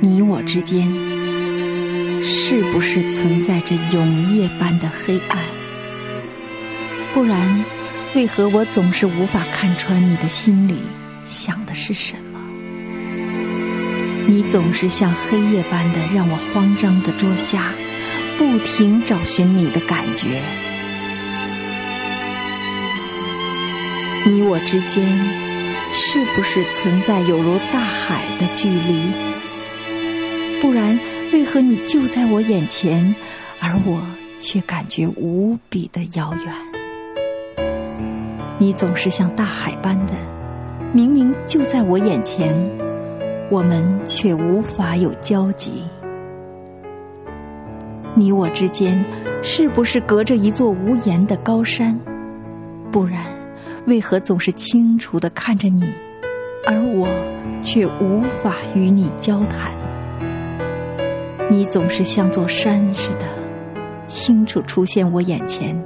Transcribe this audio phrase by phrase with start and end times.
[0.00, 0.86] 你我之间，
[2.22, 5.38] 是不是存在着永夜般的黑暗？
[7.14, 7.64] 不然，
[8.14, 10.76] 为何我总是无法看穿你的心里
[11.26, 12.40] 想的是什么？
[14.26, 17.72] 你总是像黑夜般的让我慌张的捉瞎，
[18.36, 20.42] 不停找寻你的感觉。
[24.26, 25.06] 你我之间，
[25.96, 29.12] 是不是存在有如大海的距离？
[30.60, 30.98] 不然，
[31.32, 33.14] 为何你就在我眼前，
[33.60, 34.02] 而我
[34.40, 36.52] 却感觉无比的遥远？
[38.58, 40.14] 你总是像大海般的，
[40.92, 42.52] 明明就在我眼前，
[43.48, 45.84] 我们却无法有交集。
[48.16, 49.04] 你我之间，
[49.42, 51.96] 是不是隔着一座无言的高山？
[52.90, 53.43] 不然。
[53.86, 55.84] 为何总是清楚的看着你，
[56.66, 57.06] 而我
[57.62, 59.70] 却无法与你交谈？
[61.50, 63.26] 你总是像座山似的，
[64.06, 65.78] 清楚出现我眼前，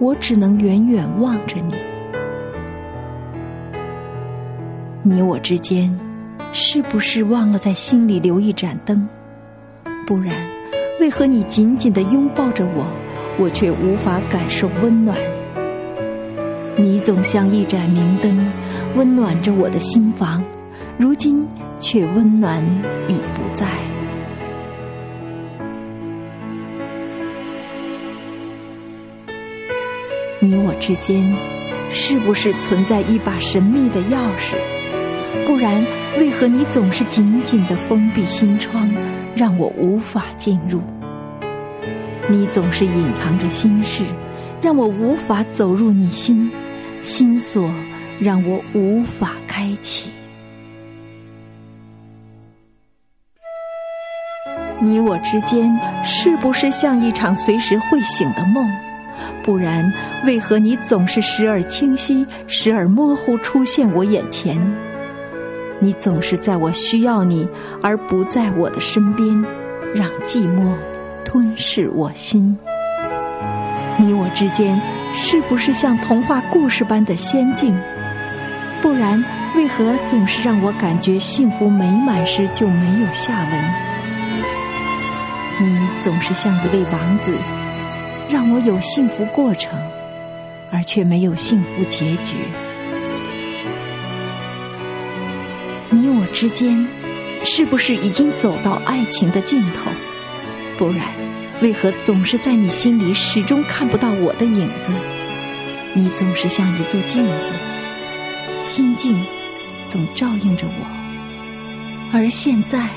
[0.00, 1.74] 我只能远远望着你。
[5.04, 5.96] 你我之间，
[6.52, 9.08] 是不是忘了在心里留一盏灯？
[10.04, 10.34] 不然，
[10.98, 12.84] 为何你紧紧的拥抱着我，
[13.38, 15.16] 我却无法感受温暖？
[16.76, 18.50] 你总像一盏明灯，
[18.96, 20.42] 温暖着我的心房，
[20.96, 21.46] 如今
[21.78, 22.64] 却温暖
[23.08, 23.66] 已不在。
[30.42, 31.22] 你我之间，
[31.90, 34.56] 是不是存在一把神秘的钥匙？
[35.46, 35.84] 不然，
[36.18, 38.88] 为何你总是紧紧的封闭心窗，
[39.36, 40.80] 让我无法进入？
[42.28, 44.02] 你总是隐藏着心事，
[44.62, 46.50] 让我无法走入你心。
[47.00, 47.70] 心锁
[48.20, 50.10] 让我无法开启。
[54.78, 58.70] 你我之间是不是像一场随时会醒的梦？
[59.42, 59.90] 不然，
[60.26, 64.60] 为何你总是时而清晰，时而模糊出现我眼前？
[65.78, 67.48] 你总是在我需要你
[67.82, 69.42] 而不在我的身边，
[69.94, 70.74] 让寂寞
[71.24, 72.58] 吞噬我心。
[74.00, 74.80] 你我之间
[75.14, 77.78] 是不是像童话故事般的仙境？
[78.80, 79.22] 不然，
[79.54, 83.64] 为何总是让我感觉幸福美满时就没有下文？
[85.60, 87.34] 你总是像一位王子，
[88.30, 89.78] 让我有幸福过程，
[90.72, 92.38] 而却没有幸福结局。
[95.90, 96.88] 你我之间
[97.44, 99.90] 是不是已经走到爱情的尽头？
[100.78, 101.29] 不然。
[101.62, 104.90] 为何总是在你心里始终看不到我的影子？
[105.92, 107.50] 你总是像一座镜子，
[108.62, 109.14] 心境
[109.86, 112.88] 总照应着我，而现在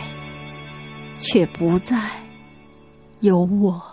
[1.20, 2.00] 却不再
[3.20, 3.93] 有我。